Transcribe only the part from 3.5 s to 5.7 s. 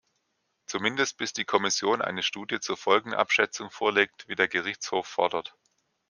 vorlegt, wie der Gerichtshof fordert.